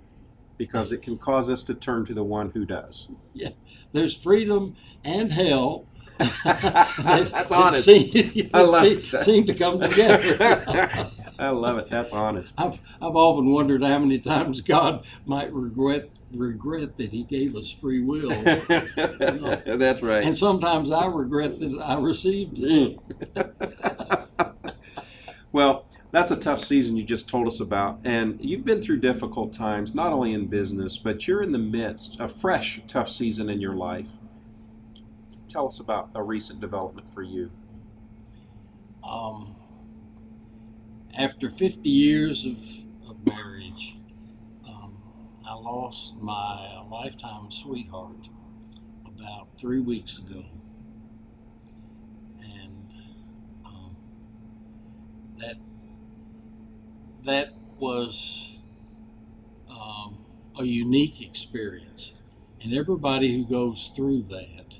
[0.57, 3.07] because it can cause us to turn to the one who does.
[3.33, 3.49] Yeah,
[3.91, 5.87] there's freedom and hell.
[6.45, 7.85] That's honest.
[7.85, 9.21] Seem, I love seem, that.
[9.21, 10.37] seem to come together.
[11.39, 11.89] I love it.
[11.89, 12.53] That's honest.
[12.57, 17.69] I've, I've often wondered how many times God might regret regret that He gave us
[17.69, 20.23] free will, That's right.
[20.23, 22.97] and sometimes I regret that I received it.
[25.51, 25.84] well,
[26.15, 27.99] that's a tough season you just told us about.
[28.05, 32.17] And you've been through difficult times, not only in business, but you're in the midst
[32.21, 34.07] of a fresh, tough season in your life.
[35.49, 37.51] Tell us about a recent development for you.
[39.03, 39.57] Um,
[41.17, 42.59] after 50 years of,
[43.09, 43.97] of marriage,
[44.65, 44.97] um,
[45.45, 48.29] I lost my lifetime sweetheart
[49.05, 50.45] about three weeks ago.
[52.41, 52.93] And
[53.65, 53.97] um,
[55.39, 55.57] that,
[57.25, 58.51] that was
[59.69, 60.25] um,
[60.57, 62.13] a unique experience.
[62.61, 64.79] And everybody who goes through that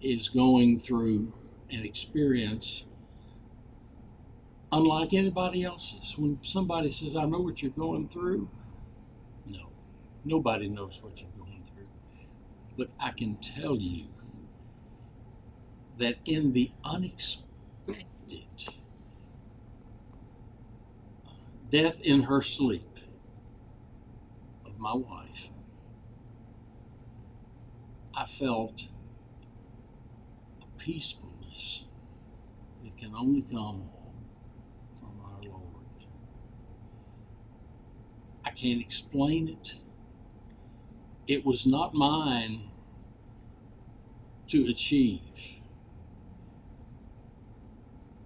[0.00, 1.32] is going through
[1.70, 2.84] an experience
[4.72, 6.16] unlike anybody else's.
[6.18, 8.48] When somebody says, I know what you're going through,
[9.46, 9.70] no,
[10.24, 11.86] nobody knows what you're going through.
[12.76, 14.06] But I can tell you
[15.98, 18.44] that in the unexpected
[21.70, 22.98] death in her sleep
[24.64, 25.48] of my wife,
[28.14, 28.88] I felt
[30.62, 31.84] a peacefulness
[32.82, 33.90] that can only come
[34.98, 36.06] from our Lord.
[38.44, 39.74] I can't explain it.
[41.26, 42.70] It was not mine
[44.48, 45.60] to achieve,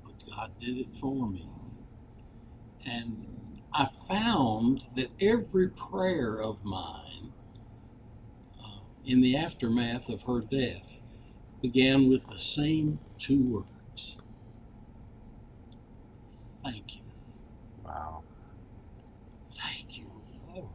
[0.04, 1.48] but God did it for me.
[2.86, 3.26] And
[3.74, 7.32] I found that every prayer of mine
[8.62, 11.00] uh, in the aftermath of her death
[11.62, 13.66] began with the same two words
[16.64, 17.02] Thank you.
[17.84, 18.22] Wow.
[19.50, 20.06] Thank you,
[20.54, 20.68] Lord,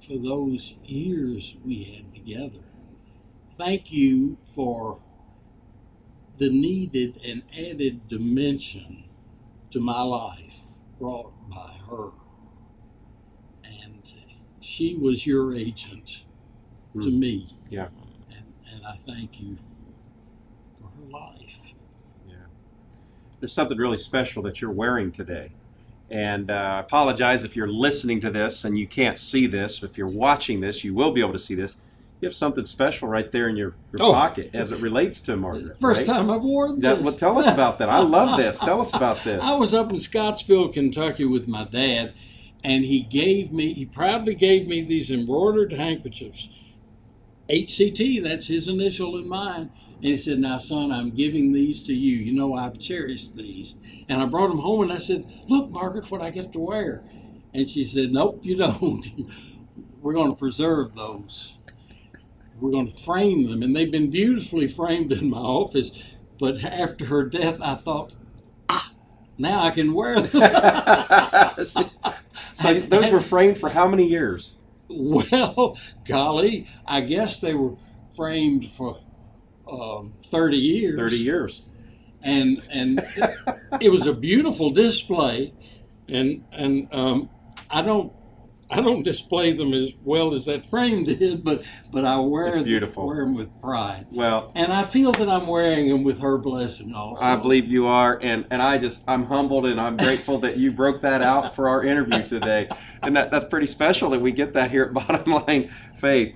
[0.00, 2.64] for those years we had together.
[3.58, 5.00] Thank you for
[6.38, 9.04] the needed and added dimension
[9.74, 10.60] to my life
[11.00, 12.10] brought by her.
[13.64, 14.12] And
[14.60, 16.22] she was your agent
[17.02, 17.18] to Hmm.
[17.18, 17.56] me.
[17.68, 17.88] Yeah.
[18.30, 19.56] And, and I thank you
[20.76, 21.74] for her life.
[22.28, 22.36] Yeah.
[23.40, 25.50] There's something really special that you're wearing today.
[26.08, 29.82] And uh, I apologize if you're listening to this and you can't see this.
[29.82, 31.78] If you're watching this, you will be able to see this.
[32.24, 34.12] You have something special right there in your, your Oh.
[34.14, 35.76] pocket as it relates to Margaret.
[35.80, 36.06] First right?
[36.06, 36.98] time I've worn this.
[36.98, 37.90] well, tell us about that.
[37.90, 38.58] I love this.
[38.58, 39.44] Tell us about this.
[39.44, 42.14] I was up in Scottsville, Kentucky with my dad,
[42.64, 46.48] and he gave me, he proudly gave me these embroidered handkerchiefs.
[47.50, 49.70] HCT, that's his initial and mine.
[49.96, 52.16] And he said, Now, son, I'm giving these to you.
[52.16, 53.74] You know, I've cherished these.
[54.08, 57.02] And I brought them home and I said, Look, Margaret, what I get to wear.
[57.52, 59.06] And she said, Nope, you don't.
[60.00, 61.58] We're going to preserve those.
[62.60, 63.62] We're going to frame them.
[63.62, 65.90] And they've been beautifully framed in my office.
[66.38, 68.14] But after her death, I thought,
[68.68, 68.92] ah,
[69.38, 70.30] now I can wear them.
[72.52, 74.56] so those were framed for how many years?
[74.88, 77.76] well, golly, I guess they were
[78.14, 79.00] framed for
[79.70, 80.98] um, 30 years.
[80.98, 81.62] 30 years.
[82.22, 83.36] And, and it,
[83.82, 85.52] it was a beautiful display.
[86.08, 87.30] And, and um,
[87.70, 88.12] I don't
[88.70, 92.56] I don't display them as well as that frame did, but but I wear It's
[92.56, 93.06] them, beautiful.
[93.06, 96.94] wear them with pride, Well, and I feel that I'm wearing them with her blessing
[96.94, 97.22] also.
[97.22, 100.70] I believe you are, and, and I just I'm humbled and I'm grateful that you
[100.70, 102.68] broke that out for our interview today,
[103.02, 106.34] and that, that's pretty special that we get that here at Bottom Line Faith.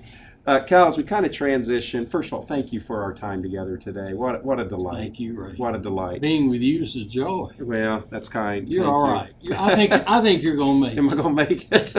[0.49, 3.43] Uh, Cal, as we kind of transition, first of all, thank you for our time
[3.43, 4.15] together today.
[4.15, 4.97] What what a delight!
[4.97, 5.53] Thank you, Ray.
[5.57, 6.21] What a delight!
[6.21, 7.51] Being with you is a joy.
[7.59, 8.67] Well, that's kind.
[8.67, 9.51] You're Thank all you.
[9.51, 9.61] right.
[9.61, 10.93] I think I think you're gonna make.
[10.93, 10.97] It.
[10.97, 11.93] Am I gonna make it?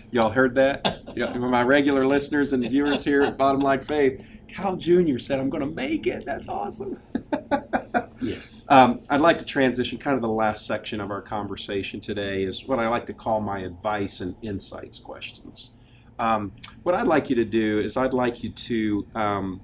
[0.10, 0.98] Y'all heard that?
[1.16, 5.18] Yeah, my regular listeners and viewers here at Bottom Line Faith, Cal Jr.
[5.18, 6.24] said I'm gonna make it.
[6.24, 7.00] That's awesome.
[8.20, 8.62] Yes.
[8.68, 12.66] Um, I'd like to transition kind of the last section of our conversation today is
[12.66, 15.70] what I like to call my advice and insights questions.
[16.18, 16.52] Um,
[16.82, 19.60] what I'd like you to do is I'd like you to, um,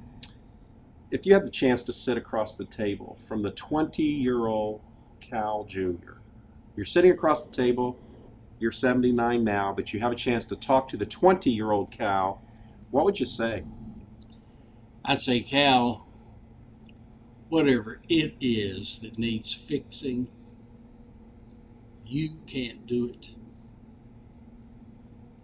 [1.11, 4.81] if you had the chance to sit across the table from the 20 year old
[5.21, 6.19] Cal Jr.,
[6.77, 7.99] you're sitting across the table,
[8.59, 11.91] you're 79 now, but you have a chance to talk to the 20 year old
[11.91, 12.43] Cal,
[12.91, 13.65] what would you say?
[15.05, 16.07] I'd say, Cal,
[17.49, 20.29] whatever it is that needs fixing,
[22.07, 23.31] you can't do it.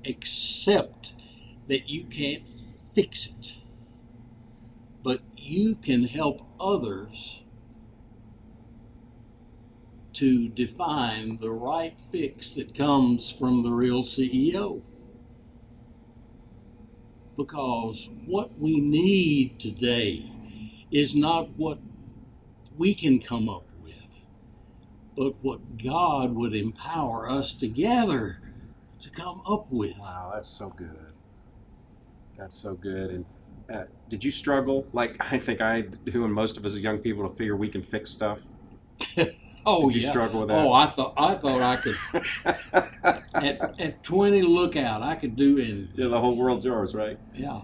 [0.05, 1.13] Except
[1.67, 3.55] that you can't fix it.
[5.03, 7.43] But you can help others
[10.15, 14.83] to define the right fix that comes from the real CEO
[17.37, 20.31] because what we need today
[20.91, 21.79] is not what
[22.77, 24.21] we can come up with,
[25.17, 28.41] but what God would empower us together
[29.01, 29.97] to come up with.
[29.99, 31.15] Wow, that's so good.
[32.39, 33.11] That's so good.
[33.11, 33.25] And
[33.73, 36.99] uh, did you struggle, like I think I do, and most of us as young
[36.99, 38.41] people, to figure we can fix stuff?
[39.67, 40.11] Oh Did you yeah.
[40.11, 40.57] struggle with that?
[40.59, 41.97] Oh, I thought I thought I could
[43.35, 45.91] at at twenty lookout I could do anything.
[45.95, 47.19] Yeah, the whole world's yours, right?
[47.35, 47.61] Yeah.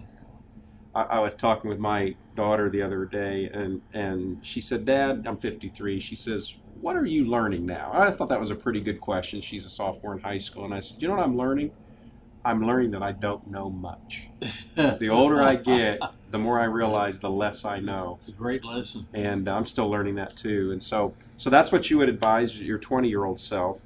[0.95, 5.25] I, I was talking with my daughter the other day, and and she said, "Dad,
[5.27, 8.81] I'm 53." She says, "What are you learning now?" I thought that was a pretty
[8.81, 9.41] good question.
[9.41, 11.71] She's a sophomore in high school, and I said, "You know what I'm learning?
[12.45, 14.29] I'm learning that I don't know much.
[14.77, 18.63] The older I get, the more I realize the less I know." It's a great
[18.63, 19.07] lesson.
[19.15, 20.71] and I'm still learning that too.
[20.71, 23.85] And so, so that's what you would advise your 20 year old self.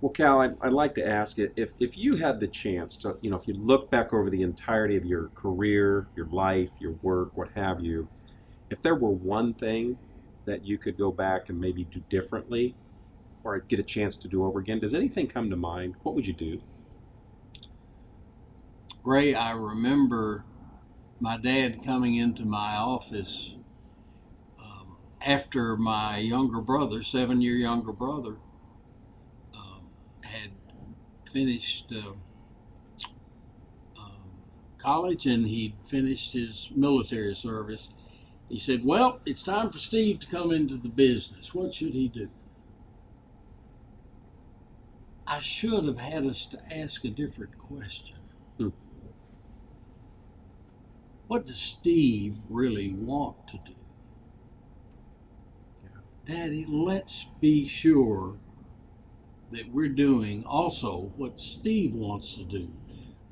[0.00, 3.16] Well, Cal, I'd, I'd like to ask it if if you had the chance to,
[3.20, 6.92] you know, if you look back over the entirety of your career, your life, your
[7.02, 8.08] work, what have you,
[8.70, 9.98] if there were one thing
[10.44, 12.74] that you could go back and maybe do differently,
[13.44, 15.94] or get a chance to do over again, does anything come to mind?
[16.02, 16.60] What would you do?
[19.04, 20.44] Ray, I remember
[21.20, 23.50] my dad coming into my office
[24.60, 28.36] um, after my younger brother, seven year younger brother,
[29.54, 29.88] um,
[30.22, 30.50] had
[31.32, 32.12] finished uh,
[34.82, 37.88] college and he'd finished his military service.
[38.52, 41.54] He said, Well, it's time for Steve to come into the business.
[41.54, 42.28] What should he do?
[45.26, 48.18] I should have had us to ask a different question.
[48.58, 48.68] Hmm.
[51.28, 53.74] what does Steve really want to do?
[56.26, 58.36] Daddy, let's be sure
[59.50, 62.70] that we're doing also what Steve wants to do.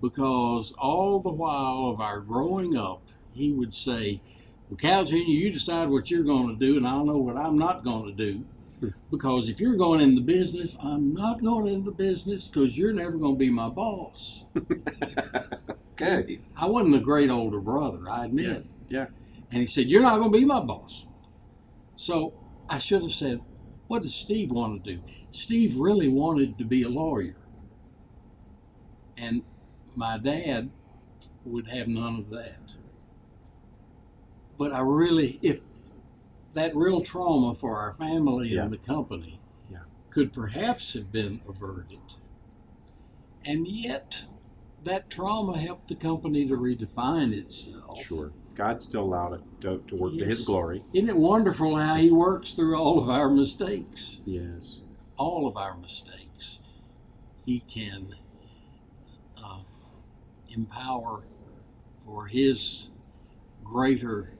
[0.00, 3.02] Because all the while of our growing up,
[3.34, 4.22] he would say,
[4.70, 7.58] Well, Cal Jr., you decide what you're going to do, and I'll know what I'm
[7.58, 8.44] not going to do.
[9.10, 13.34] Because if you're going into business, I'm not going into business because you're never going
[13.34, 14.44] to be my boss.
[16.02, 16.40] Okay.
[16.56, 18.64] I wasn't a great older brother, I admit.
[18.88, 19.06] Yeah.
[19.50, 21.04] And he said, You're not going to be my boss.
[21.96, 22.32] So
[22.68, 23.40] I should have said,
[23.86, 25.02] What does Steve want to do?
[25.30, 27.36] Steve really wanted to be a lawyer.
[29.16, 29.42] And
[29.94, 30.70] my dad
[31.44, 32.74] would have none of that.
[34.60, 35.62] But I really, if
[36.52, 38.64] that real trauma for our family Yeah.
[38.64, 39.40] and the company
[39.72, 39.84] Yeah.
[40.10, 41.98] could perhaps have been averted.
[43.42, 44.26] And yet,
[44.84, 48.02] that trauma helped the company to redefine itself.
[48.02, 48.32] Sure.
[48.54, 50.84] God still allowed it to, to work to His glory.
[50.92, 54.20] Isn't it wonderful how He works through all of our mistakes?
[54.26, 54.80] Yes.
[55.16, 56.60] All of our mistakes.
[57.46, 58.14] He can
[59.42, 59.64] um,
[60.50, 61.22] empower
[62.04, 62.88] for His
[63.64, 64.34] greater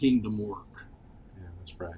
[0.00, 0.86] kingdom work.
[1.36, 1.94] Yeah, that's right.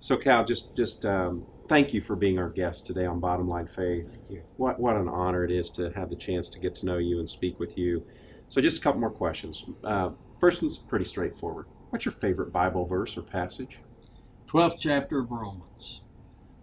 [0.00, 3.66] So, Cal, just just um, thank you for being our guest today on Bottom Line
[3.66, 4.06] Faith.
[4.10, 4.42] Thank you.
[4.58, 7.18] What what an honor it is to have the chance to get to know you
[7.20, 8.04] and speak with you.
[8.50, 9.64] So, just a couple more questions.
[9.82, 11.66] Uh, first one's pretty straightforward.
[11.88, 13.78] What's your favorite Bible verse or passage?
[14.48, 16.02] 12th chapter of Romans.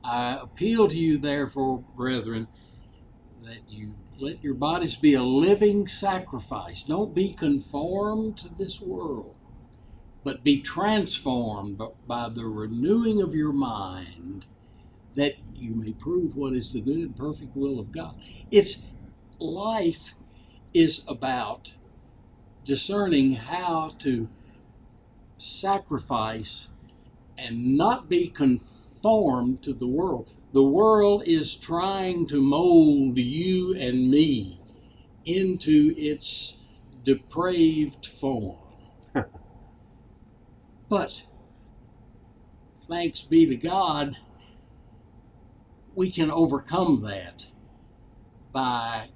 [0.04, 2.48] I appeal to you, therefore, brethren,
[3.44, 6.84] that you let your bodies be a living sacrifice.
[6.84, 9.36] Don't be conformed to this world,
[10.24, 14.46] but be transformed by the renewing of your mind,
[15.16, 18.16] that you may prove what is the good and perfect will of God.
[18.52, 18.78] It's
[19.40, 20.14] life
[20.74, 21.74] is about
[22.64, 24.30] discerning how to
[25.38, 26.70] sacrifice
[27.38, 30.30] and not be conformed to the world.
[30.54, 34.60] The world is trying to mold you and me
[35.26, 36.58] into its
[37.04, 38.60] depraved form.
[40.92, 41.24] But
[42.90, 44.18] thanks be to God,
[45.96, 47.46] we can overcome that
[48.52, 49.08] by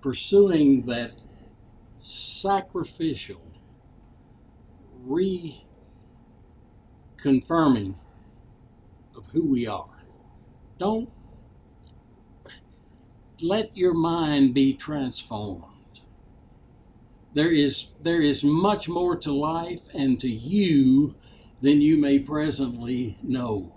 [0.00, 1.12] pursuing that
[2.02, 3.40] sacrificial,
[5.06, 5.62] reconfirming
[9.16, 10.02] of who we are.
[10.78, 11.12] Don't
[13.40, 15.77] let your mind be transformed.
[17.34, 21.14] There is there is much more to life and to you
[21.60, 23.72] than you may presently know.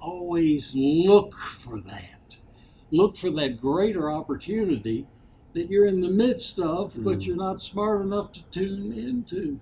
[0.00, 2.36] Always look for that.
[2.90, 5.06] Look for that greater opportunity
[5.54, 7.26] that you're in the midst of, but Mm.
[7.26, 9.60] you're not smart enough to tune into.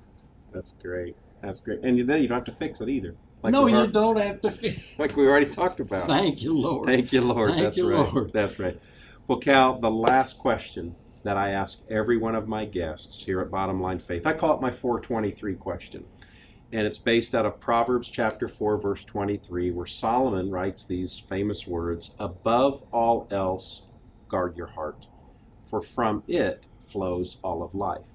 [0.52, 1.14] That's great.
[1.42, 1.80] That's great.
[1.82, 3.14] And then you don't have to fix it either.
[3.44, 4.74] no, we've you don't have to.
[4.98, 6.06] Like we already talked about.
[6.06, 6.86] Thank you, Lord.
[6.86, 7.50] Thank you, Lord.
[7.50, 8.12] Thank That's you, right.
[8.12, 8.32] Lord.
[8.32, 8.78] That's right.
[9.26, 13.50] Well, Cal, the last question that I ask every one of my guests here at
[13.50, 16.04] Bottom Line Faith, I call it my 423 question.
[16.72, 21.66] And it's based out of Proverbs chapter 4, verse 23, where Solomon writes these famous
[21.66, 23.82] words Above all else,
[24.28, 25.06] guard your heart,
[25.62, 28.06] for from it flows all of life.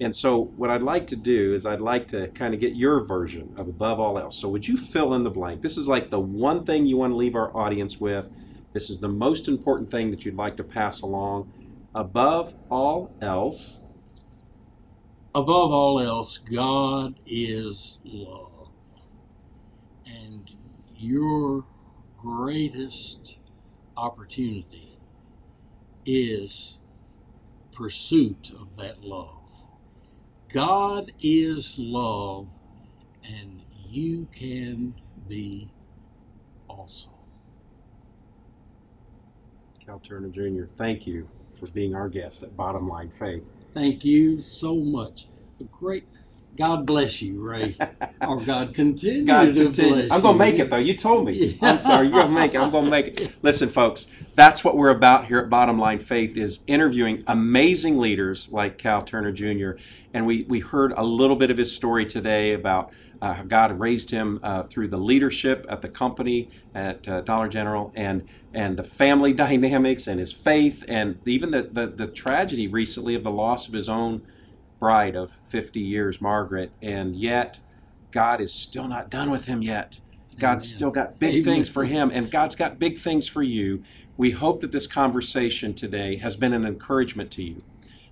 [0.00, 3.04] And so, what I'd like to do is, I'd like to kind of get your
[3.04, 4.38] version of above all else.
[4.38, 5.60] So, would you fill in the blank?
[5.60, 8.30] This is like the one thing you want to leave our audience with.
[8.74, 11.52] This is the most important thing that you'd like to pass along.
[11.94, 13.82] Above all else,
[15.34, 18.70] Above all else, God is love.
[20.04, 20.50] And
[20.96, 21.64] your
[22.18, 23.36] greatest
[23.96, 24.98] opportunity
[26.04, 26.78] is
[27.72, 29.38] pursuit of that love.
[30.52, 32.48] God is love,
[33.22, 34.94] and you can
[35.28, 35.70] be
[36.68, 37.10] also.
[39.86, 41.28] Cal Turner Jr., thank you
[41.58, 43.42] for being our guest at Bottom Line Faith.
[43.74, 45.28] Thank you so much.
[45.60, 46.04] A great
[46.58, 47.76] God bless you, Ray.
[48.26, 49.94] or God continue God to continue.
[49.94, 50.76] bless I'm going to make it, though.
[50.76, 51.32] You told me.
[51.32, 51.56] Yeah.
[51.62, 52.08] I'm sorry.
[52.08, 52.58] You're going to make it.
[52.58, 53.32] I'm going to make it.
[53.42, 58.48] Listen, folks, that's what we're about here at Bottom Line Faith is interviewing amazing leaders
[58.50, 59.80] like Cal Turner Jr.
[60.12, 62.90] And we, we heard a little bit of his story today about
[63.22, 67.48] uh, how God raised him uh, through the leadership at the company at uh, Dollar
[67.48, 72.66] General and and the family dynamics and his faith and even the, the, the tragedy
[72.66, 74.22] recently of the loss of his own
[74.78, 76.72] bride of 50 years, Margaret.
[76.82, 77.60] And yet,
[78.10, 80.00] God is still not done with him yet.
[80.38, 80.76] God's Amen.
[80.76, 81.44] still got big Amen.
[81.44, 83.82] things for him, and God's got big things for you.
[84.16, 87.62] We hope that this conversation today has been an encouragement to you,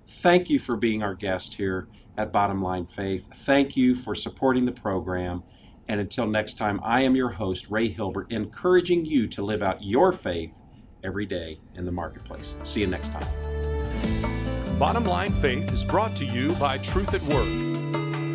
[0.07, 3.27] Thank you for being our guest here at Bottom Line Faith.
[3.33, 5.43] Thank you for supporting the program.
[5.89, 9.83] And until next time, I am your host, Ray Hilbert, encouraging you to live out
[9.83, 10.53] your faith
[11.03, 12.55] every day in the marketplace.
[12.63, 13.76] See you next time.
[14.79, 17.47] Bottom Line Faith is brought to you by Truth at Work.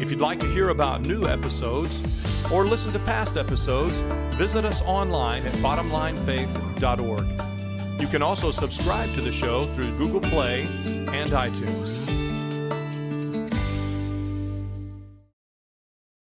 [0.02, 2.02] If you'd like to hear about new episodes
[2.50, 3.98] or listen to past episodes,
[4.34, 8.00] visit us online at bottomlinefaith.org.
[8.00, 12.31] You can also subscribe to the show through Google Play and iTunes.